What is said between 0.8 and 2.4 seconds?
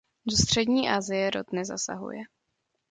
Asie rod nezasahuje.